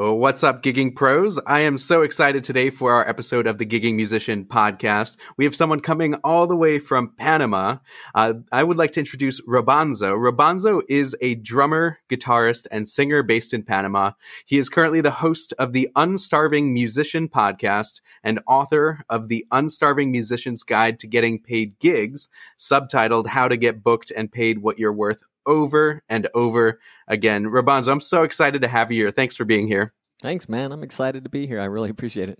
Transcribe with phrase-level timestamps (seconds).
[0.00, 1.40] What's up, gigging pros?
[1.44, 5.16] I am so excited today for our episode of the Gigging Musician podcast.
[5.36, 7.78] We have someone coming all the way from Panama.
[8.14, 10.16] Uh, I would like to introduce Robonzo.
[10.16, 14.12] Robonzo is a drummer, guitarist, and singer based in Panama.
[14.46, 20.12] He is currently the host of the Unstarving Musician podcast and author of the Unstarving
[20.12, 24.92] Musician's Guide to Getting Paid Gigs, subtitled How to Get Booked and Paid What You're
[24.92, 27.46] Worth over and over again.
[27.46, 29.10] Robonzo, I'm so excited to have you here.
[29.10, 29.92] Thanks for being here.
[30.22, 30.72] Thanks, man.
[30.72, 31.60] I'm excited to be here.
[31.60, 32.38] I really appreciate it.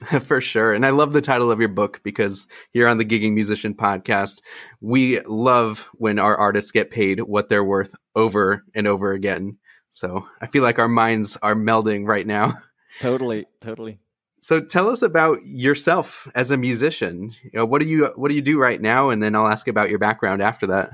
[0.22, 0.72] For sure.
[0.72, 4.40] And I love the title of your book because here on the Gigging Musician podcast,
[4.80, 9.58] we love when our artists get paid what they're worth over and over again.
[9.90, 12.54] So I feel like our minds are melding right now.
[13.00, 13.98] Totally, totally.
[14.40, 17.32] So tell us about yourself as a musician.
[17.42, 19.10] You know, what do you what do you do right now?
[19.10, 20.90] And then I'll ask about your background after that.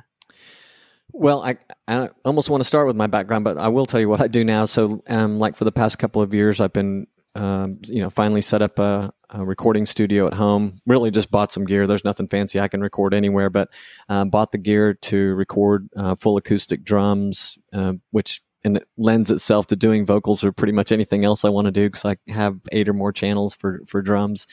[1.18, 1.56] Well, I,
[1.88, 4.28] I almost want to start with my background, but I will tell you what I
[4.28, 4.66] do now.
[4.66, 8.42] So, um, like for the past couple of years, I've been, um, you know, finally
[8.42, 10.82] set up a, a, recording studio at home.
[10.84, 11.86] Really, just bought some gear.
[11.86, 12.60] There's nothing fancy.
[12.60, 13.70] I can record anywhere, but
[14.10, 19.30] uh, bought the gear to record uh, full acoustic drums, uh, which and it lends
[19.30, 22.30] itself to doing vocals or pretty much anything else I want to do because I
[22.30, 24.46] have eight or more channels for for drums.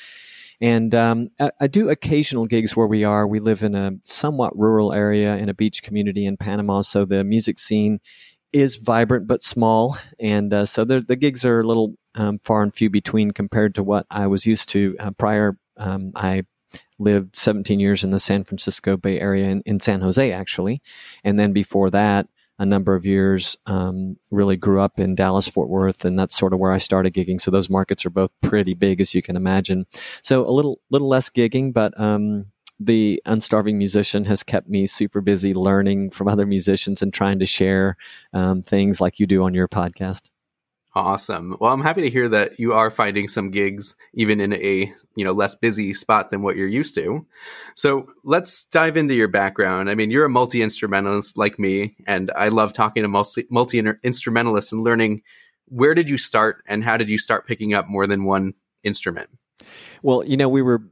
[0.64, 3.28] And um, I, I, do occasional gigs where we are.
[3.28, 7.26] We live in a somewhat rural area in a beach community in Panama, so the
[7.26, 8.00] music scene
[8.54, 12.74] is vibrant but small, and uh, so the, gigs are a little um, far and
[12.74, 15.58] few between compared to what I was used to uh, prior.
[15.76, 16.44] Um, I
[16.98, 20.82] lived 17 years in the San Francisco Bay Area in, in San Jose, actually,
[21.26, 23.58] and then before that, a number of years.
[23.66, 27.14] Um, really grew up in Dallas, Fort Worth, and that's sort of where I started
[27.14, 27.42] gigging.
[27.42, 29.86] So those markets are both pretty big, as you can imagine.
[30.22, 32.48] So a little little less gigging, but um,
[32.80, 37.46] the unstarving musician has kept me super busy learning from other musicians and trying to
[37.46, 37.98] share
[38.34, 40.30] um, things like you do on your podcast.
[40.96, 41.58] Awesome.
[41.60, 45.26] Well, I'm happy to hear that you are finding some gigs even in a, you
[45.26, 47.26] know, less busy spot than what you're used to.
[47.74, 49.90] So, let's dive into your background.
[49.90, 54.84] I mean, you're a multi-instrumentalist like me, and I love talking to multi multi-instrumentalists and
[54.84, 55.24] learning
[55.66, 58.54] where did you start and how did you start picking up more than one
[58.84, 59.30] instrument?
[60.04, 60.84] Well, you know, we were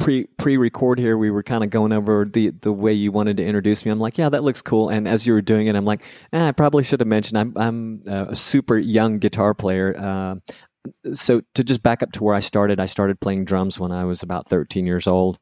[0.00, 3.36] pre pre record here, we were kind of going over the the way you wanted
[3.36, 3.92] to introduce me.
[3.92, 4.88] I'm like, yeah, that looks cool.
[4.88, 6.02] And as you were doing it, I'm like,
[6.32, 9.94] eh, I probably should have mentioned I'm I'm a super young guitar player.
[9.96, 10.36] Uh,
[11.12, 14.04] so to just back up to where I started, I started playing drums when I
[14.04, 15.38] was about 13 years old.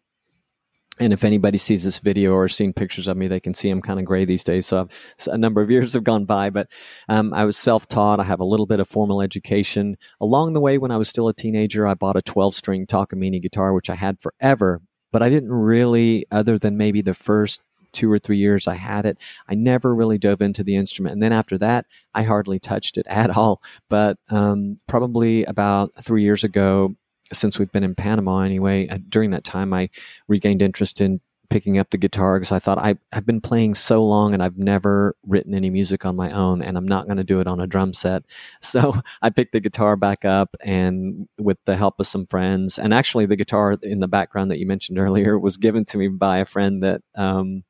[1.00, 3.80] And if anybody sees this video or seen pictures of me, they can see I'm
[3.80, 4.66] kind of gray these days.
[4.66, 6.70] So, I've, a number of years have gone by, but
[7.08, 8.20] um, I was self taught.
[8.20, 9.96] I have a little bit of formal education.
[10.20, 13.40] Along the way, when I was still a teenager, I bought a 12 string Takamine
[13.40, 14.80] guitar, which I had forever,
[15.12, 17.60] but I didn't really, other than maybe the first
[17.92, 21.14] two or three years I had it, I never really dove into the instrument.
[21.14, 23.62] And then after that, I hardly touched it at all.
[23.88, 26.94] But um, probably about three years ago,
[27.32, 29.90] since we've been in Panama anyway, uh, during that time, I
[30.26, 34.04] regained interest in picking up the guitar because I thought I, I've been playing so
[34.04, 37.24] long and I've never written any music on my own and I'm not going to
[37.24, 38.24] do it on a drum set.
[38.60, 42.92] So I picked the guitar back up and with the help of some friends, and
[42.92, 46.38] actually the guitar in the background that you mentioned earlier was given to me by
[46.38, 47.64] a friend that, um,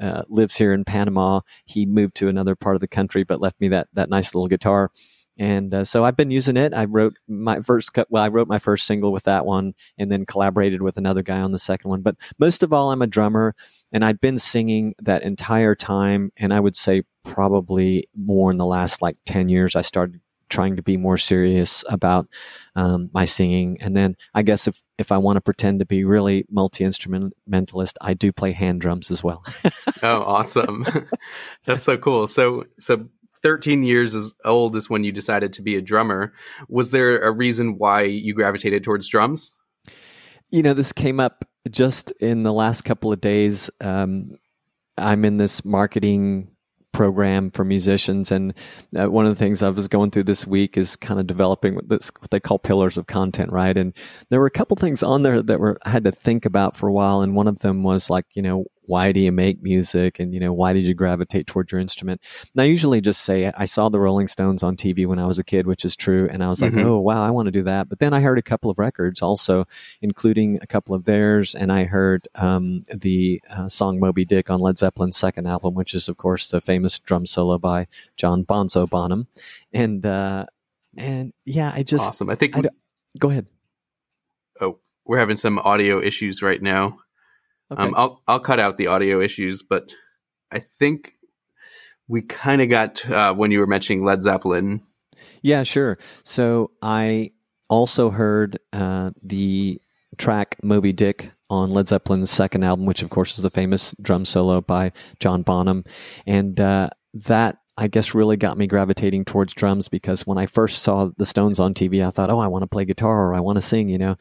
[0.00, 1.40] uh, lives here in Panama.
[1.64, 4.46] He moved to another part of the country, but left me that that nice little
[4.46, 4.92] guitar
[5.38, 6.74] and uh, so I've been using it.
[6.74, 10.26] I wrote my first well, I wrote my first single with that one, and then
[10.26, 12.02] collaborated with another guy on the second one.
[12.02, 13.54] But most of all, I'm a drummer,
[13.92, 16.32] and I'd been singing that entire time.
[16.36, 20.76] And I would say probably more in the last like ten years, I started trying
[20.76, 22.26] to be more serious about
[22.74, 23.78] um, my singing.
[23.80, 27.96] And then I guess if if I want to pretend to be really multi instrumentalist,
[28.00, 29.44] I do play hand drums as well.
[30.02, 30.84] oh, awesome!
[31.66, 32.26] That's so cool.
[32.26, 33.08] So so
[33.42, 36.32] 13 years as old is when you decided to be a drummer.
[36.68, 39.52] Was there a reason why you gravitated towards drums?
[40.50, 43.70] You know, this came up just in the last couple of days.
[43.80, 44.38] Um,
[44.96, 46.48] I'm in this marketing
[46.92, 48.54] program for musicians, and
[48.98, 51.74] uh, one of the things I was going through this week is kind of developing
[51.74, 53.76] what, this, what they call pillars of content, right?
[53.76, 53.92] And
[54.30, 56.88] there were a couple things on there that were I had to think about for
[56.88, 60.18] a while, and one of them was like, you know, why do you make music
[60.18, 62.20] and you know why did you gravitate towards your instrument?
[62.54, 65.38] And i usually just say i saw the rolling stones on tv when i was
[65.38, 66.86] a kid which is true and i was like mm-hmm.
[66.86, 67.88] oh wow i want to do that.
[67.88, 69.66] But then i heard a couple of records also
[70.00, 74.60] including a couple of theirs and i heard um, the uh, song moby dick on
[74.60, 77.86] led zeppelin's second album which is of course the famous drum solo by
[78.16, 79.26] john bonzo bonham.
[79.72, 80.46] And uh,
[80.96, 82.30] and yeah i just awesome.
[82.30, 82.62] I think I
[83.18, 83.46] go ahead.
[84.60, 86.98] Oh we're having some audio issues right now
[87.70, 87.82] Okay.
[87.82, 89.92] Um, I'll I'll cut out the audio issues, but
[90.50, 91.14] I think
[92.06, 94.82] we kind of got uh, when you were mentioning Led Zeppelin.
[95.42, 95.98] Yeah, sure.
[96.24, 97.32] So I
[97.68, 99.80] also heard uh, the
[100.16, 104.24] track Moby Dick on Led Zeppelin's second album, which of course is the famous drum
[104.24, 105.84] solo by John Bonham,
[106.26, 110.82] and uh, that I guess really got me gravitating towards drums because when I first
[110.82, 113.40] saw the Stones on TV, I thought, oh, I want to play guitar or I
[113.40, 114.16] want to sing, you know,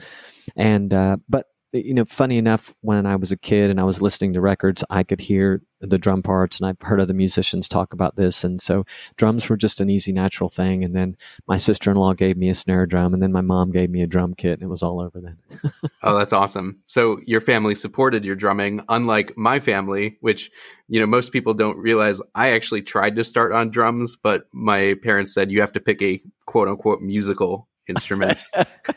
[0.55, 4.01] and uh, but you know, funny enough, when I was a kid and I was
[4.01, 7.93] listening to records, I could hear the drum parts, and I've heard other musicians talk
[7.93, 8.85] about this, and so
[9.15, 10.83] drums were just an easy, natural thing.
[10.83, 11.17] And then
[11.47, 14.01] my sister in law gave me a snare drum, and then my mom gave me
[14.01, 15.37] a drum kit, and it was all over then.
[16.03, 16.79] oh, that's awesome!
[16.85, 20.49] So your family supported your drumming, unlike my family, which
[20.87, 22.21] you know most people don't realize.
[22.33, 26.01] I actually tried to start on drums, but my parents said you have to pick
[26.01, 28.41] a quote unquote musical instrument.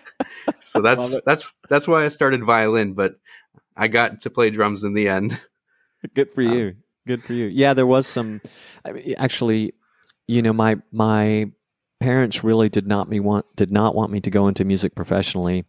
[0.61, 3.15] so that's that's that's why I started violin, but
[3.77, 5.41] I got to play drums in the end.
[6.15, 6.69] Good for you.
[6.69, 6.77] Um,
[7.07, 7.47] Good for you.
[7.47, 8.41] Yeah, there was some
[8.85, 9.75] I mean, actually,
[10.27, 11.51] you know, my my
[11.99, 15.65] parents really did not me want did not want me to go into music professionally,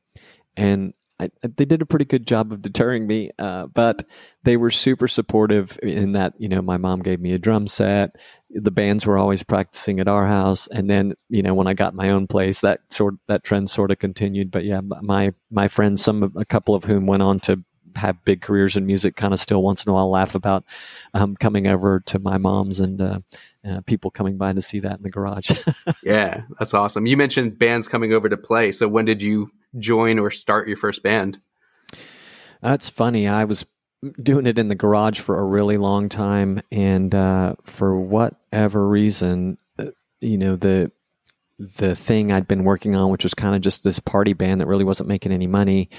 [0.56, 4.04] and I, they did a pretty good job of deterring me, uh, but
[4.44, 8.16] they were super supportive in that, you know, my mom gave me a drum set.
[8.54, 10.68] The bands were always practicing at our house.
[10.68, 13.92] And then, you know, when I got my own place, that sort, that trend sort
[13.92, 14.52] of continued.
[14.52, 17.64] But yeah, my, my friends, some, a couple of whom went on to
[17.96, 20.64] have big careers in music kind of still once in a while laugh about
[21.14, 23.20] um, coming over to my mom's and uh,
[23.68, 25.52] uh, people coming by to see that in the garage.
[26.04, 27.06] yeah, that's awesome.
[27.06, 28.72] You mentioned bands coming over to play.
[28.72, 31.40] So when did you join or start your first band?
[32.62, 33.28] That's funny.
[33.28, 33.66] I was
[34.22, 39.58] doing it in the garage for a really long time, and uh, for whatever reason,
[39.78, 40.92] uh, you know the
[41.60, 44.68] the thing I'd been working on, which was kind of just this party band that
[44.68, 45.90] really wasn't making any money,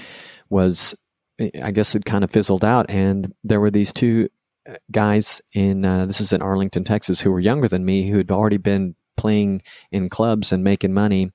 [0.49, 0.95] was
[1.39, 2.89] I guess it kind of fizzled out.
[2.89, 4.29] And there were these two
[4.69, 8.17] uh, guys in uh, this is in Arlington, Texas, who were younger than me, who
[8.17, 9.61] had already been playing
[9.91, 11.31] in clubs and making money.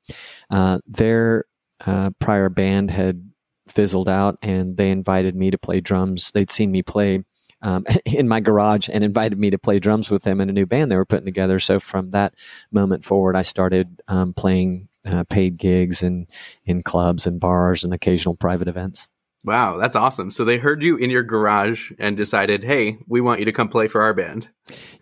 [0.50, 1.44] Uh, their
[1.86, 3.27] uh, prior band had
[3.68, 6.30] fizzled out, and they invited me to play drums.
[6.32, 7.24] They'd seen me play.
[7.60, 10.64] Um, in my garage and invited me to play drums with them in a new
[10.64, 11.58] band they were putting together.
[11.58, 12.34] So from that
[12.70, 16.28] moment forward, I started um, playing uh, paid gigs and
[16.64, 19.08] in clubs and bars and occasional private events.
[19.44, 20.30] Wow, that's awesome.
[20.30, 23.68] So they heard you in your garage and decided, hey, we want you to come
[23.68, 24.48] play for our band.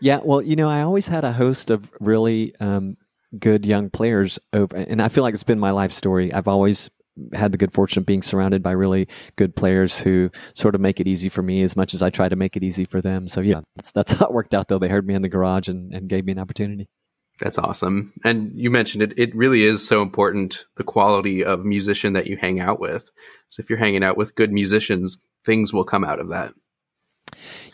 [0.00, 2.96] Yeah, well, you know, I always had a host of really um,
[3.38, 6.32] good young players over, and I feel like it's been my life story.
[6.32, 6.90] I've always
[7.32, 11.00] had the good fortune of being surrounded by really good players who sort of make
[11.00, 13.26] it easy for me as much as I try to make it easy for them.
[13.26, 14.78] So yeah, that's, that's how it worked out though.
[14.78, 16.88] They heard me in the garage and, and gave me an opportunity.
[17.38, 18.14] That's awesome.
[18.24, 22.36] And you mentioned it, it really is so important the quality of musician that you
[22.36, 23.10] hang out with.
[23.48, 26.54] So if you're hanging out with good musicians, things will come out of that.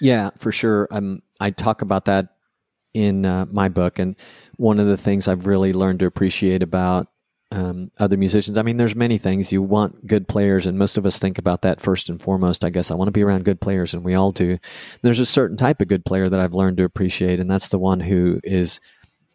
[0.00, 0.88] Yeah, for sure.
[0.90, 2.30] Um, I talk about that
[2.92, 3.98] in uh, my book.
[3.98, 4.16] And
[4.56, 7.06] one of the things I've really learned to appreciate about
[7.52, 8.56] um, other musicians.
[8.56, 11.62] I mean, there's many things you want good players, and most of us think about
[11.62, 12.64] that first and foremost.
[12.64, 14.58] I guess I want to be around good players, and we all do.
[15.02, 17.78] There's a certain type of good player that I've learned to appreciate, and that's the
[17.78, 18.80] one who is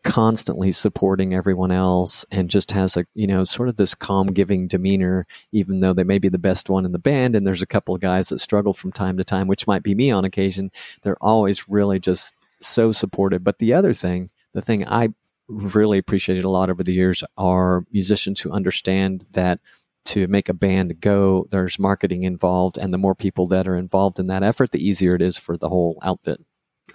[0.03, 4.67] constantly supporting everyone else and just has a you know sort of this calm giving
[4.67, 7.67] demeanor even though they may be the best one in the band and there's a
[7.67, 10.71] couple of guys that struggle from time to time which might be me on occasion
[11.01, 15.09] they're always really just so supportive but the other thing the thing i
[15.47, 19.59] really appreciated a lot over the years are musicians who understand that
[20.05, 24.19] to make a band go there's marketing involved and the more people that are involved
[24.19, 26.39] in that effort the easier it is for the whole outfit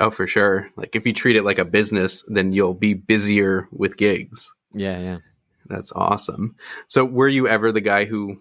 [0.00, 0.70] Oh, for sure.
[0.76, 4.50] Like if you treat it like a business, then you'll be busier with gigs.
[4.74, 5.18] Yeah, yeah.
[5.66, 6.56] That's awesome.
[6.86, 8.38] So, were you ever the guy who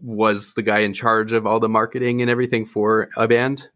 [0.00, 3.68] was the guy in charge of all the marketing and everything for a band?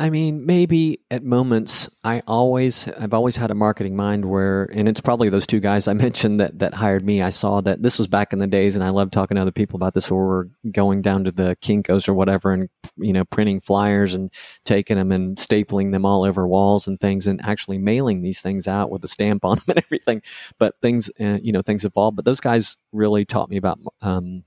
[0.00, 4.88] I mean, maybe at moments I always I've always had a marketing mind where and
[4.88, 7.20] it's probably those two guys I mentioned that that hired me.
[7.20, 9.50] I saw that this was back in the days and I love talking to other
[9.50, 13.24] people about this where we're going down to the Kinkos or whatever and you know
[13.24, 14.30] printing flyers and
[14.64, 18.68] taking them and stapling them all over walls and things and actually mailing these things
[18.68, 20.22] out with a stamp on them and everything.
[20.60, 24.44] But things uh, you know things evolve, but those guys really taught me about um,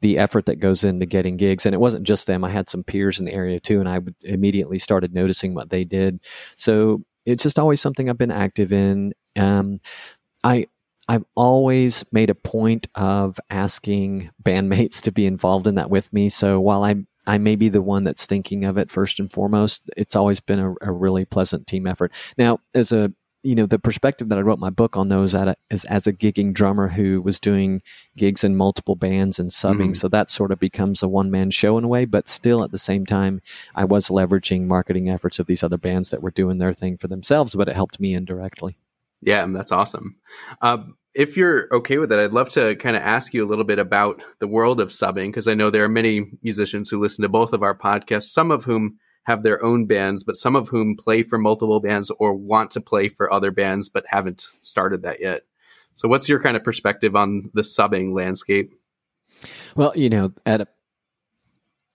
[0.00, 1.66] the effort that goes into getting gigs.
[1.66, 2.44] And it wasn't just them.
[2.44, 5.84] I had some peers in the area too, and I immediately started noticing what they
[5.84, 6.20] did.
[6.56, 9.12] So it's just always something I've been active in.
[9.36, 9.80] Um,
[10.42, 10.66] I
[11.08, 16.28] I've always made a point of asking bandmates to be involved in that with me.
[16.28, 19.82] So while I I may be the one that's thinking of it first and foremost,
[19.96, 22.12] it's always been a, a really pleasant team effort.
[22.38, 25.48] Now, as a you know the perspective that I wrote my book on those at
[25.48, 27.82] a, is as a gigging drummer who was doing
[28.16, 29.80] gigs in multiple bands and subbing.
[29.80, 29.92] Mm-hmm.
[29.94, 32.70] So that sort of becomes a one man show in a way, but still at
[32.70, 33.40] the same time,
[33.74, 37.08] I was leveraging marketing efforts of these other bands that were doing their thing for
[37.08, 38.76] themselves, but it helped me indirectly.
[39.22, 40.16] Yeah, that's awesome.
[40.62, 43.64] Um, if you're okay with it, I'd love to kind of ask you a little
[43.64, 47.22] bit about the world of subbing because I know there are many musicians who listen
[47.22, 48.98] to both of our podcasts, some of whom
[49.30, 52.80] have their own bands, but some of whom play for multiple bands or want to
[52.80, 55.42] play for other bands but haven't started that yet.
[55.94, 58.74] So, what's your kind of perspective on the subbing landscape?
[59.76, 60.66] Well, you know, at a,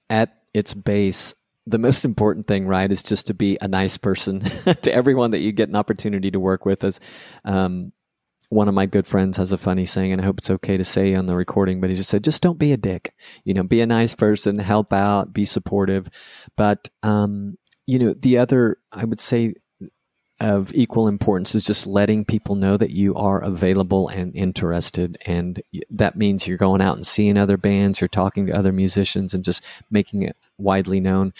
[0.10, 1.36] at its base,
[1.68, 4.40] the most important thing, right, is just to be a nice person
[4.82, 6.84] to everyone that you get an opportunity to work with.
[6.84, 7.00] As
[7.44, 7.92] um,
[8.50, 10.84] one of my good friends has a funny saying, and I hope it's okay to
[10.84, 13.14] say on the recording, but he just said, just don't be a dick.
[13.44, 16.10] You know, be a nice person, help out, be supportive.
[16.56, 19.56] But, um, you know, the other, I would say,
[20.42, 25.18] of equal importance is just letting people know that you are available and interested.
[25.26, 29.34] And that means you're going out and seeing other bands, you're talking to other musicians,
[29.34, 31.34] and just making it widely known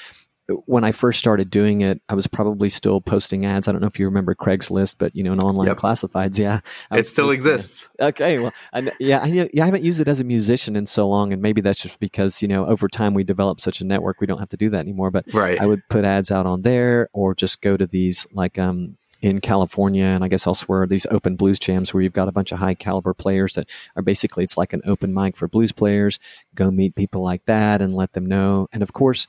[0.66, 3.68] when I first started doing it, I was probably still posting ads.
[3.68, 5.78] I don't know if you remember Craigslist, but you know, an online yep.
[5.78, 6.60] classifieds, yeah,
[6.92, 7.90] it still exists.
[8.00, 11.08] Okay, well, I, yeah, I, yeah, I haven't used it as a musician in so
[11.08, 14.22] long, and maybe that's just because you know over time we developed such a network,
[14.22, 15.10] we don't have to do that anymore.
[15.10, 15.60] But right.
[15.60, 19.42] I would put ads out on there, or just go to these like um, in
[19.42, 22.60] California and I guess elsewhere, these open blues jams where you've got a bunch of
[22.60, 26.20] high caliber players that are basically it's like an open mic for blues players.
[26.54, 28.68] Go meet people like that and let them know.
[28.72, 29.26] And of course,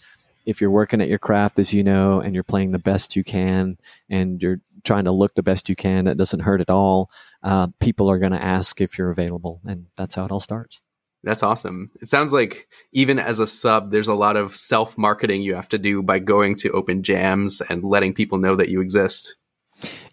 [0.47, 3.25] if you're working at your craft, as you know, and you're playing the best you
[3.25, 3.77] can,
[4.09, 7.11] and you're trying to look the best you can, that doesn't hurt at all.
[7.43, 10.81] Uh, people are going to ask if you're available, and that's how it all starts.
[11.25, 11.91] That's awesome.
[12.01, 15.69] It sounds like even as a sub, there's a lot of self marketing you have
[15.71, 19.35] to do by going to open jams and letting people know that you exist.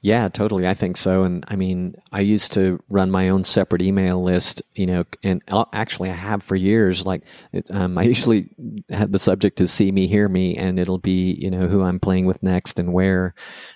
[0.02, 0.68] Yeah, totally.
[0.68, 1.24] I think so.
[1.24, 5.42] And I mean, I used to run my own separate email list, you know, and
[5.72, 7.06] actually I have for years.
[7.06, 8.50] Like, it, um, I usually
[8.90, 12.00] have the subject to see me, hear me, and it'll be, you know, who I'm
[12.00, 13.34] playing with next and where.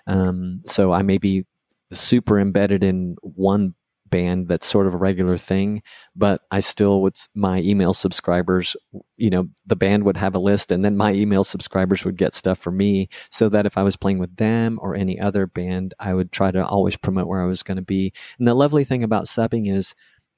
[0.08, 1.46] Um, so I may be
[1.92, 3.74] super embedded in one
[4.10, 5.82] band that's sort of a regular thing,
[6.16, 8.76] but I still would my email subscribers,
[9.16, 12.36] you know, the band would have a list and then my email subscribers would get
[12.36, 15.94] stuff for me so that if I was playing with them or any other band,
[16.00, 18.14] I would try to always promote where I was going to be.
[18.40, 19.94] And the lovely thing about subbing is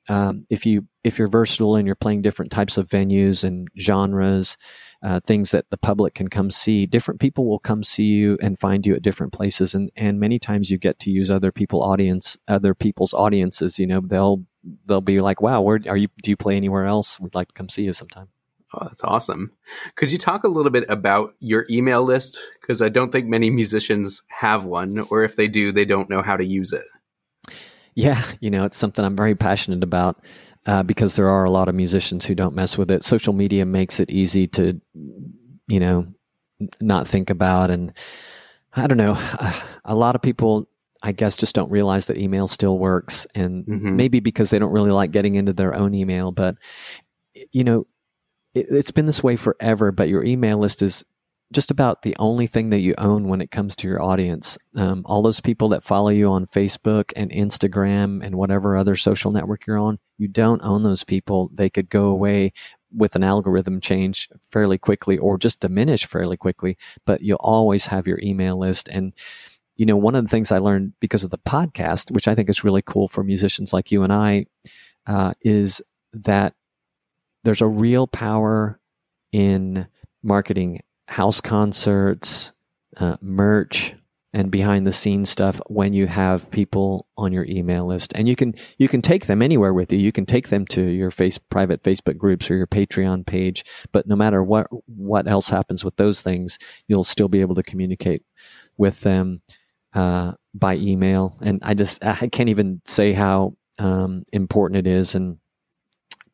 [0.07, 4.57] um, if you if you're versatile and you're playing different types of venues and genres,
[5.01, 6.85] uh, things that the public can come see.
[6.85, 10.39] Different people will come see you and find you at different places, and and many
[10.39, 13.79] times you get to use other people audience, other people's audiences.
[13.79, 14.43] You know, they'll
[14.85, 16.09] they'll be like, "Wow, where are you?
[16.21, 17.19] Do you play anywhere else?
[17.19, 18.27] We'd like to come see you sometime."
[18.73, 19.51] Oh, that's awesome.
[19.95, 22.39] Could you talk a little bit about your email list?
[22.61, 26.21] Because I don't think many musicians have one, or if they do, they don't know
[26.21, 26.85] how to use it.
[27.95, 30.23] Yeah, you know, it's something I'm very passionate about
[30.69, 33.03] uh, because there are a lot of musicians who don't mess with it.
[33.03, 34.79] Social media makes it easy to,
[35.67, 36.05] you know,
[36.79, 37.71] not think about.
[37.71, 37.91] And
[38.75, 39.17] I don't know,
[39.85, 40.69] a lot of people,
[41.01, 43.25] I guess, just don't realize that email still works.
[43.33, 43.95] And mm-hmm.
[43.95, 46.31] maybe because they don't really like getting into their own email.
[46.31, 46.57] But,
[47.51, 47.87] you know,
[48.53, 51.03] it, it's been this way forever, but your email list is
[51.51, 54.55] just about the only thing that you own when it comes to your audience.
[54.75, 59.31] Um, all those people that follow you on Facebook and Instagram and whatever other social
[59.31, 61.49] network you're on, you don't own those people.
[61.53, 62.51] They could go away
[62.93, 68.05] with an algorithm change fairly quickly or just diminish fairly quickly, but you'll always have
[68.05, 68.89] your email list.
[68.89, 69.13] And,
[69.77, 72.49] you know, one of the things I learned because of the podcast, which I think
[72.49, 74.45] is really cool for musicians like you and I,
[75.07, 75.81] uh, is
[76.13, 76.53] that
[77.43, 78.79] there's a real power
[79.31, 79.87] in
[80.21, 82.51] marketing house concerts,
[82.97, 83.95] uh, merch,
[84.33, 88.11] and behind the scenes stuff when you have people on your email list.
[88.15, 89.99] And you can you can take them anywhere with you.
[89.99, 94.07] You can take them to your face private facebook groups or your patreon page but
[94.07, 96.57] no matter what what else happens with those things
[96.87, 98.23] you'll still be able to communicate
[98.77, 99.41] with them
[99.93, 101.37] uh, by email.
[101.41, 105.15] And i just i can't even say how um, important it is.
[105.15, 105.37] And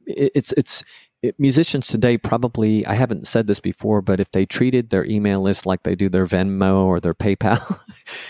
[0.05, 0.83] it's it's
[1.21, 5.41] it, musicians today probably I haven't said this before, but if they treated their email
[5.41, 7.83] list like they do their Venmo or their PayPal,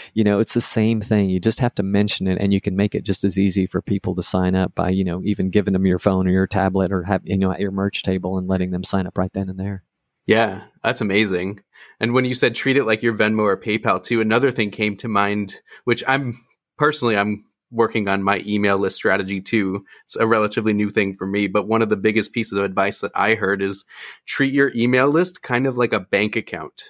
[0.13, 1.29] you know, it's the same thing.
[1.29, 3.81] You just have to mention it, and you can make it just as easy for
[3.81, 6.91] people to sign up by you know even giving them your phone or your tablet
[6.91, 9.49] or have you know at your merch table and letting them sign up right then
[9.49, 9.83] and there.
[10.25, 11.61] Yeah, that's amazing.
[11.99, 14.97] And when you said treat it like your Venmo or PayPal too, another thing came
[14.97, 16.37] to mind, which I'm
[16.77, 19.85] personally I'm working on my email list strategy too.
[20.05, 23.01] It's a relatively new thing for me, but one of the biggest pieces of advice
[23.01, 23.85] that I heard is
[24.25, 26.85] treat your email list kind of like a bank account.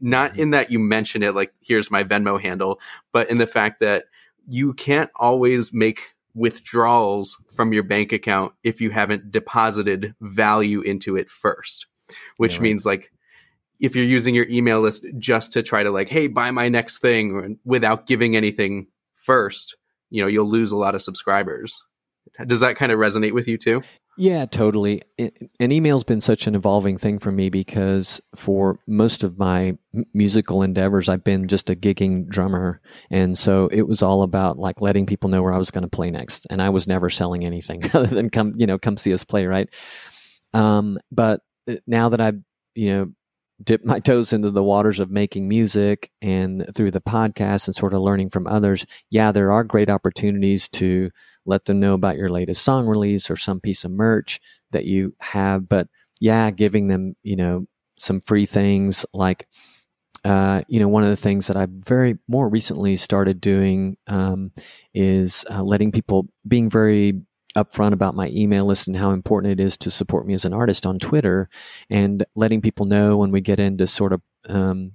[0.00, 0.42] Not mm-hmm.
[0.42, 2.80] in that you mention it like here's my Venmo handle,
[3.12, 4.04] but in the fact that
[4.48, 11.16] you can't always make withdrawals from your bank account if you haven't deposited value into
[11.16, 11.86] it first,
[12.38, 12.62] which yeah, right.
[12.62, 13.12] means like
[13.80, 16.98] if you're using your email list just to try to like, hey, buy my next
[16.98, 18.86] thing without giving anything
[19.16, 19.76] first,
[20.12, 21.82] you know, you'll lose a lot of subscribers.
[22.46, 23.82] Does that kind of resonate with you too?
[24.18, 25.02] Yeah, totally.
[25.18, 29.78] And email's been such an evolving thing for me because for most of my
[30.12, 32.82] musical endeavors, I've been just a gigging drummer.
[33.10, 35.88] And so it was all about like letting people know where I was going to
[35.88, 36.46] play next.
[36.50, 39.46] And I was never selling anything other than come, you know, come see us play,
[39.46, 39.72] right?
[40.52, 42.38] Um, but uh, now that I've,
[42.74, 43.12] you know,
[43.62, 47.94] dip my toes into the waters of making music and through the podcast and sort
[47.94, 51.10] of learning from others, yeah, there are great opportunities to
[51.44, 54.40] let them know about your latest song release or some piece of merch
[54.70, 55.68] that you have.
[55.68, 55.88] But
[56.20, 57.66] yeah, giving them, you know,
[57.96, 59.46] some free things like,
[60.24, 64.52] uh, you know, one of the things that I've very more recently started doing um,
[64.94, 67.22] is uh, letting people being very
[67.56, 70.54] upfront about my email list and how important it is to support me as an
[70.54, 71.48] artist on Twitter
[71.90, 74.92] and letting people know when we get into sort of um,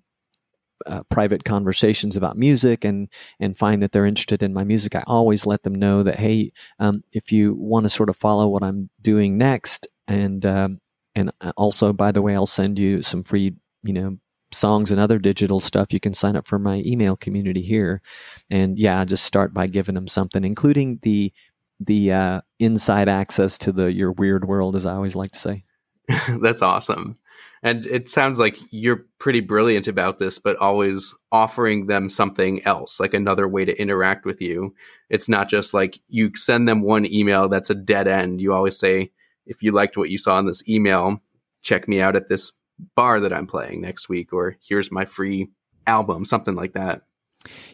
[0.85, 3.09] uh, private conversations about music and
[3.39, 6.51] and find that they're interested in my music, I always let them know that hey,
[6.79, 10.79] um, if you want to sort of follow what I'm doing next, and um,
[11.15, 14.17] and uh, also by the way, I'll send you some free you know
[14.51, 15.91] songs and other digital stuff.
[15.91, 18.01] You can sign up for my email community here,
[18.49, 21.33] and yeah, just start by giving them something, including the
[21.79, 25.63] the uh, inside access to the your weird world, as I always like to say.
[26.41, 27.17] That's awesome.
[27.63, 32.99] And it sounds like you're pretty brilliant about this, but always offering them something else,
[32.99, 34.75] like another way to interact with you.
[35.09, 38.41] It's not just like you send them one email that's a dead end.
[38.41, 39.11] You always say,
[39.45, 41.19] if you liked what you saw in this email,
[41.63, 42.51] check me out at this
[42.95, 45.49] bar that I'm playing next week, or here's my free
[45.87, 47.01] album, something like that.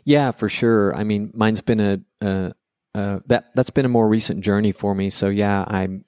[0.06, 0.96] Yeah, for sure.
[0.96, 2.54] I mean, mine's been a, a
[2.96, 5.10] uh, that that's been a more recent journey for me.
[5.10, 6.06] So yeah, I'm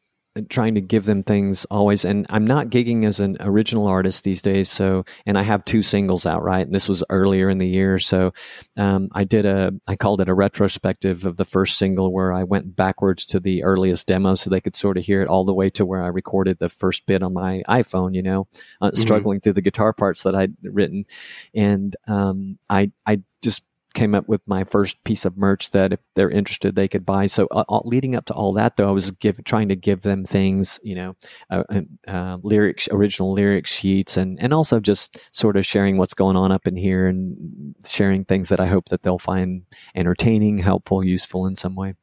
[0.50, 2.04] trying to give them things always.
[2.04, 4.70] And i'm not gigging as an original artist these days.
[4.70, 6.66] So and i have two singles out right?
[6.66, 8.00] And this was earlier in the year.
[8.00, 8.34] So
[8.78, 12.44] um, i did a i called it a retrospective of the first single where i
[12.44, 15.54] went backwards to the earliest demo so they could sort of hear it all the
[15.54, 18.48] way to where i recorded the first bit on my iphone you know
[18.82, 18.96] uh, mm-hmm.
[18.96, 21.06] struggling through the guitar parts that i'd written.
[21.54, 23.64] And um, i i just
[23.96, 27.26] came up with my first piece of merch that if they're interested they could buy
[27.26, 30.24] so uh, leading up to all that though i was give, trying to give them
[30.24, 31.16] things you know
[31.50, 36.14] uh, uh, uh, lyrics original lyric sheets and and also just sort of sharing what's
[36.14, 39.64] going on up in here and sharing things that i hope that they'll find
[39.96, 41.96] entertaining helpful useful in some way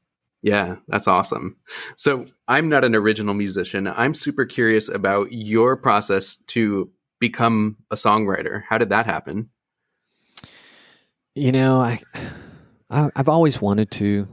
[0.45, 1.57] yeah, that's awesome.
[1.97, 3.87] So, I'm not an original musician.
[3.87, 8.65] I'm super curious about your process to become a songwriter.
[8.69, 9.51] How did that happen?
[11.35, 12.01] You know, I,
[12.91, 14.29] I have always wanted to.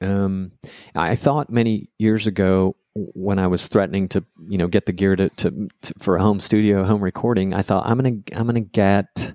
[0.00, 0.52] Um,
[0.94, 5.14] I thought many years ago when I was threatening to, you know, get the gear
[5.14, 7.52] to, to, to for a home studio, home recording.
[7.52, 9.34] I thought I'm gonna I'm gonna get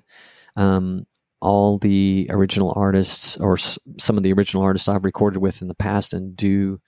[0.56, 1.06] um,
[1.40, 5.68] all the original artists or s- some of the original artists I've recorded with in
[5.68, 6.80] the past and do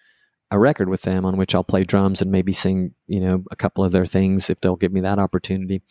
[0.50, 3.57] a record with them on which I'll play drums and maybe sing, you know, a
[3.57, 5.83] couple of their things if they'll give me that opportunity.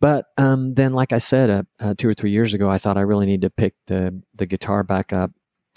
[0.00, 2.98] But um, then, like I said, uh, uh, two or three years ago, I thought
[2.98, 5.32] I really need to pick the the guitar back up.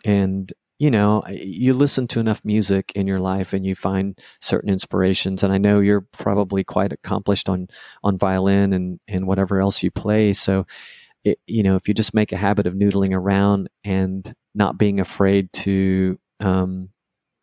[0.06, 4.70] And you know, you listen to enough music in your life, and you find certain
[4.70, 5.44] inspirations.
[5.44, 7.68] And I know you're probably quite accomplished on
[8.04, 10.34] on violin and and whatever else you play.
[10.34, 10.66] So,
[11.24, 15.00] it, you know, if you just make a habit of noodling around and not being
[15.00, 16.90] afraid to um,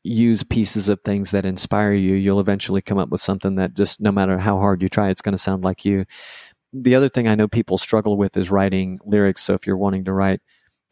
[0.02, 4.00] use pieces of things that inspire you, you'll eventually come up with something that just
[4.00, 6.04] no matter how hard you try, it's going to sound like you
[6.72, 9.42] the other thing I know people struggle with is writing lyrics.
[9.42, 10.40] So if you're wanting to write,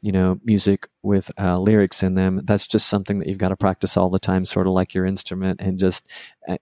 [0.02, 3.56] you know, music with uh, lyrics in them, that's just something that you've got to
[3.56, 5.60] practice all the time, sort of like your instrument.
[5.60, 6.10] And just
[6.48, 6.56] uh,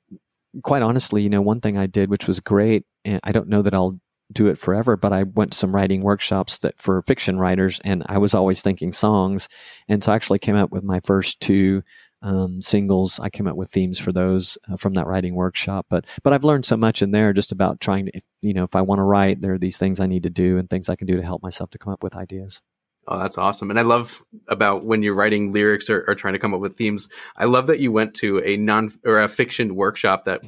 [0.62, 3.62] quite honestly, you know, one thing I did, which was great, and I don't know
[3.62, 3.98] that I'll
[4.32, 8.02] do it forever, but I went to some writing workshops that for fiction writers, and
[8.06, 9.48] I was always thinking songs,
[9.88, 11.82] and so I actually came up with my first two
[12.22, 13.18] um, singles.
[13.20, 15.86] I came up with themes for those uh, from that writing workshop.
[15.88, 18.76] But but I've learned so much in there just about trying to, you know, if
[18.76, 20.96] I want to write, there are these things I need to do and things I
[20.96, 22.60] can do to help myself to come up with ideas.
[23.08, 23.68] Oh, that's awesome.
[23.68, 26.76] And I love about when you're writing lyrics or, or, trying to come up with
[26.76, 27.08] themes.
[27.36, 30.44] I love that you went to a non or a fiction workshop that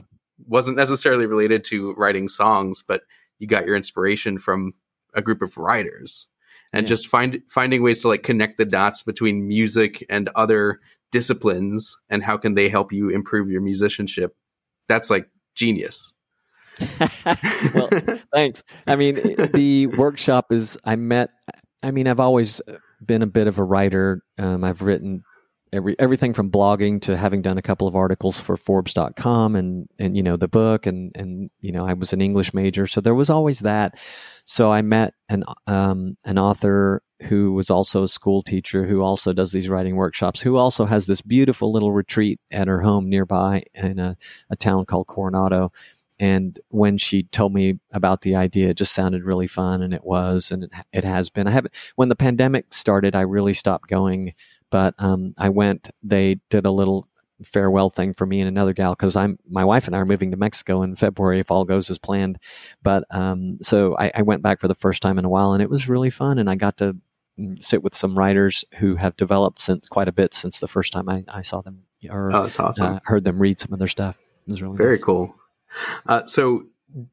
[0.46, 3.02] wasn't necessarily related to writing songs, but
[3.40, 4.74] you got your inspiration from
[5.14, 6.28] a group of writers
[6.72, 6.88] and yeah.
[6.88, 10.80] just find finding ways to like connect the dots between music and other
[11.14, 14.34] disciplines and how can they help you improve your musicianship.
[14.88, 16.12] That's like genius.
[17.72, 17.88] well,
[18.34, 18.64] thanks.
[18.84, 19.14] I mean,
[19.54, 21.30] the workshop is I met
[21.84, 22.60] I mean, I've always
[23.04, 24.22] been a bit of a writer.
[24.38, 25.22] Um, I've written
[25.74, 30.16] every everything from blogging to having done a couple of articles for Forbes.com and and
[30.16, 33.14] you know the book and and you know I was an English major, so there
[33.14, 33.98] was always that.
[34.44, 39.32] So I met an um, an author who was also a school teacher who also
[39.32, 43.64] does these writing workshops, who also has this beautiful little retreat at her home nearby
[43.74, 44.16] in a,
[44.50, 45.72] a town called Coronado.
[46.20, 50.04] And when she told me about the idea it just sounded really fun and it
[50.04, 51.48] was and it, it has been.
[51.48, 54.34] I haven't when the pandemic started i really stopped going
[54.74, 57.06] but um, i went they did a little
[57.44, 60.32] farewell thing for me and another gal because i'm my wife and i are moving
[60.32, 62.40] to mexico in february if all goes as planned
[62.82, 65.62] but um, so I, I went back for the first time in a while and
[65.62, 66.96] it was really fun and i got to
[67.38, 70.92] mm, sit with some writers who have developed since quite a bit since the first
[70.92, 72.96] time i, I saw them or oh, awesome.
[72.96, 75.04] Uh, heard them read some of their stuff it was really very nice.
[75.04, 75.36] cool
[76.06, 76.66] uh, so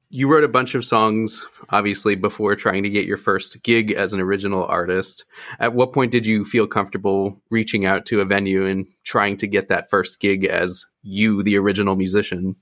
[0.09, 4.13] you wrote a bunch of songs, obviously, before trying to get your first gig as
[4.13, 5.25] an original artist.
[5.59, 9.47] At what point did you feel comfortable reaching out to a venue and trying to
[9.47, 12.55] get that first gig as you, the original musician?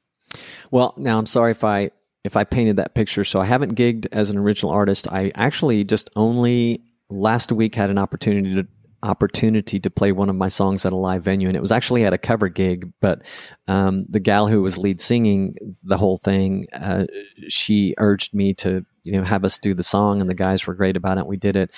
[0.72, 1.92] Well, now I'm sorry if I
[2.24, 3.24] if I painted that picture.
[3.24, 5.08] So I haven't gigged as an original artist.
[5.12, 8.68] I actually just only last week had an opportunity to
[9.04, 12.06] opportunity to play one of my songs at a live venue, and it was actually
[12.06, 12.92] at a cover gig.
[13.02, 13.24] But
[13.68, 17.06] um, the gal who was lead singing the whole thing, uh,
[17.48, 20.76] she urged me to you know have us do the song, and the guys were
[20.76, 21.28] great about it.
[21.28, 21.72] We did it.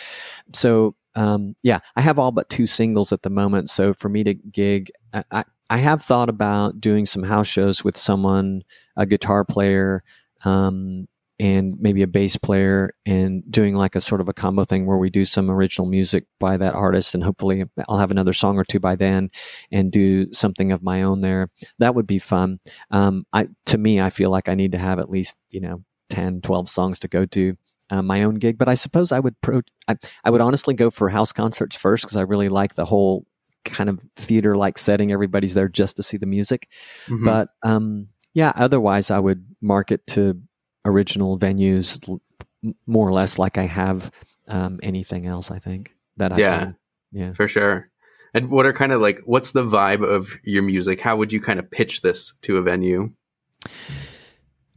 [0.53, 3.69] So um, yeah, I have all but two singles at the moment.
[3.69, 7.97] So for me to gig, I, I, have thought about doing some house shows with
[7.97, 8.63] someone,
[8.95, 10.03] a guitar player.
[10.45, 11.07] Um,
[11.41, 14.99] and maybe a bass player and doing like a sort of a combo thing where
[14.99, 18.63] we do some original music by that artist and hopefully I'll have another song or
[18.63, 19.30] two by then
[19.71, 21.49] and do something of my own there.
[21.80, 22.60] That would be fun.
[22.91, 25.84] Um, I, to me, I feel like I need to have at least, you know,
[26.12, 27.58] 10, 12 songs to go to.
[27.89, 29.63] Uh, my own gig, but I suppose I would pro.
[29.86, 33.25] I, I would honestly go for house concerts first because I really like the whole
[33.65, 35.12] kind of theater like setting.
[35.12, 36.69] Everybody's there just to see the music.
[37.08, 37.25] Mm-hmm.
[37.25, 40.41] But um, yeah, otherwise I would market to
[40.86, 42.20] original venues
[42.86, 44.12] more or less like I have
[44.48, 45.52] um, anything else.
[45.52, 46.76] I think that I've yeah, done.
[47.12, 47.89] yeah, for sure.
[48.34, 51.02] And what are kind of like what's the vibe of your music?
[51.02, 53.12] How would you kind of pitch this to a venue?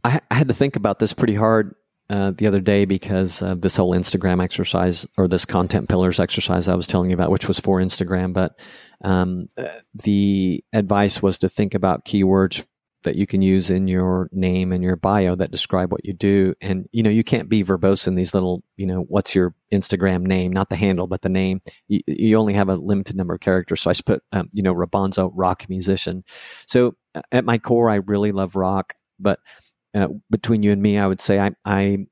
[0.03, 1.75] I, I had to think about this pretty hard
[2.09, 6.67] uh, the other day because of this whole Instagram exercise or this content pillars exercise
[6.67, 8.33] I was telling you about, which was for Instagram.
[8.33, 8.59] But
[9.03, 9.67] um, uh,
[10.03, 12.67] the advice was to think about keywords
[13.05, 16.53] that you can use in your name and your bio that describe what you do.
[16.61, 20.21] And, you know, you can't be verbose in these little, you know, what's your Instagram
[20.21, 21.61] name, not the handle, but the name.
[21.87, 23.81] You, you only have a limited number of characters.
[23.81, 26.23] So I just put, um, you know, Robonzo, rock musician.
[26.67, 28.93] So uh, at my core, I really love rock.
[29.19, 29.39] But
[29.93, 32.05] uh, between you and me, I would say I, I,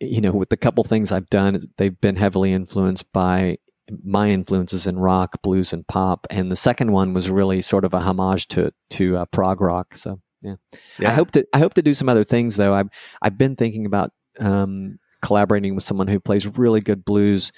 [0.00, 3.58] you know, with the couple things I've done, they've been heavily influenced by
[4.02, 6.26] my influences in rock, blues, and pop.
[6.30, 9.96] And the second one was really sort of a homage to to uh, prog rock.
[9.96, 10.78] So yeah.
[10.98, 11.10] yeah.
[11.10, 12.74] I hope to I hope to do some other things though.
[12.74, 12.88] I've
[13.20, 17.52] I've been thinking about um, collaborating with someone who plays really good blues,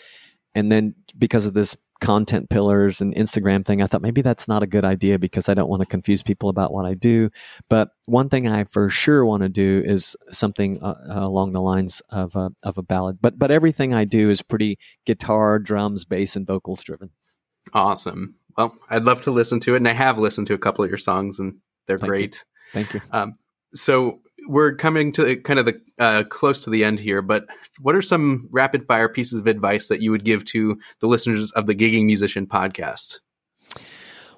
[0.55, 4.63] and then because of this content pillars and Instagram thing, I thought maybe that's not
[4.63, 7.31] a good idea because I don't want to confuse people about what I do.
[7.69, 12.01] But one thing I for sure want to do is something uh, along the lines
[12.11, 13.19] of a, of a ballad.
[13.21, 17.11] But but everything I do is pretty guitar, drums, bass, and vocals driven.
[17.73, 18.37] Awesome.
[18.57, 20.91] Well, I'd love to listen to it, and I have listened to a couple of
[20.91, 22.37] your songs, and they're Thank great.
[22.37, 22.58] You.
[22.73, 23.01] Thank you.
[23.11, 23.39] Um,
[23.75, 27.47] so we're coming to kind of the uh, close to the end here, but
[27.81, 31.51] what are some rapid fire pieces of advice that you would give to the listeners
[31.53, 33.19] of the Gigging Musician podcast?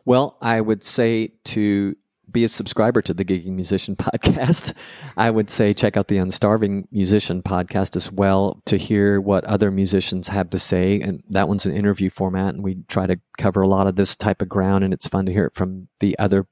[0.05, 1.95] Well, I would say to
[2.31, 4.73] be a subscriber to the Gigging Musician podcast.
[5.17, 9.71] I would say check out the Unstarving Musician podcast as well to hear what other
[9.71, 11.01] musicians have to say.
[11.01, 14.17] And that one's an interview format, and we try to cover a lot of this
[14.17, 16.47] type of ground, and it's fun to hear it from the other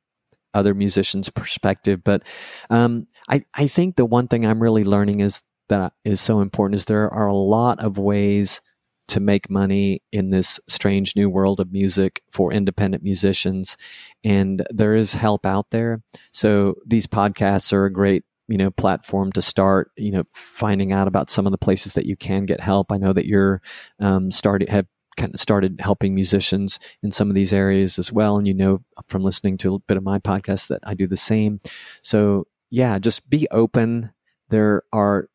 [0.58, 2.02] other musicians' perspective.
[2.04, 2.22] But
[2.70, 6.76] um, I, I think the one thing I'm really learning is that is so important
[6.76, 8.60] is there are a lot of ways
[9.08, 13.76] to make money in this strange new world of music for independent musicians.
[14.22, 16.02] And there is help out there.
[16.30, 21.06] So these podcasts are a great you know platform to start you know finding out
[21.06, 23.60] about some of the places that you can get help i know that you're
[24.00, 24.86] um, started have
[25.18, 28.80] kind of started helping musicians in some of these areas as well and you know
[29.08, 31.60] from listening to a bit of my podcast that i do the same
[32.02, 34.10] so yeah just be open
[34.48, 35.28] there are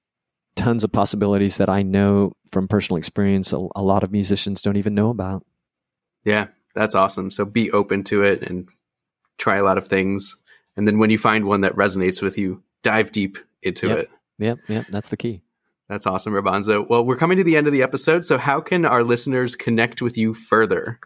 [0.56, 4.78] tons of possibilities that i know from personal experience a, a lot of musicians don't
[4.78, 5.46] even know about
[6.24, 8.70] yeah that's awesome so be open to it and
[9.38, 10.38] try a lot of things
[10.76, 13.98] and then when you find one that resonates with you dive deep into yep.
[13.98, 14.10] it.
[14.40, 15.42] Yep, yep, that's the key.
[15.90, 16.88] That's awesome, Robonzo.
[16.88, 20.02] Well, we're coming to the end of the episode, so how can our listeners connect
[20.02, 21.00] with you further?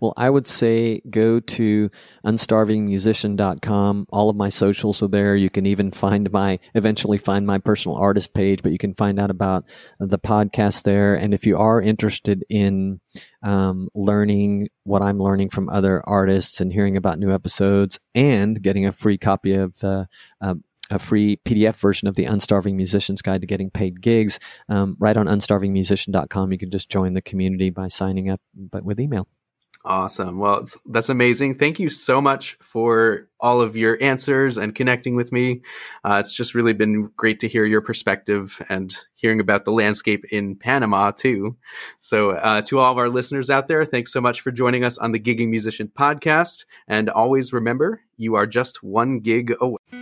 [0.00, 1.90] Well, I would say go to
[2.26, 4.06] unstarvingmusician.com.
[4.10, 5.36] All of my socials are there.
[5.36, 9.20] You can even find my, eventually find my personal artist page, but you can find
[9.20, 9.64] out about
[10.00, 11.14] the podcast there.
[11.14, 13.00] And if you are interested in
[13.44, 18.86] um, learning what I'm learning from other artists and hearing about new episodes and getting
[18.86, 20.08] a free copy of the
[20.40, 20.54] uh,
[20.92, 25.16] a free PDF version of the Unstarving Musician's Guide to Getting Paid Gigs um, right
[25.16, 26.52] on unstarvingmusician.com.
[26.52, 29.26] You can just join the community by signing up but with email.
[29.84, 30.38] Awesome.
[30.38, 31.58] Well, that's amazing.
[31.58, 35.62] Thank you so much for all of your answers and connecting with me.
[36.04, 40.24] Uh, it's just really been great to hear your perspective and hearing about the landscape
[40.30, 41.56] in Panama too.
[41.98, 44.98] So, uh, to all of our listeners out there, thanks so much for joining us
[44.98, 46.64] on the Gigging Musician podcast.
[46.86, 50.01] And always remember, you are just one gig away.